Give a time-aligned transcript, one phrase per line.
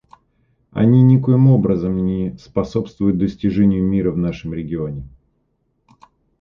[0.71, 5.07] Они никоим образом не способствуют достижению мира в нашем регионе.